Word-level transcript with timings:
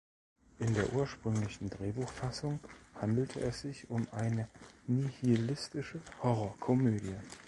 In 0.57 0.73
der 0.73 0.91
ursprünglichen 0.93 1.69
Drehbuchfassung 1.69 2.59
handelte 2.95 3.39
es 3.39 3.61
sich 3.61 3.87
um 3.91 4.07
eine 4.11 4.47
nihilistische 4.87 6.01
Horrorkomödie. 6.23 7.13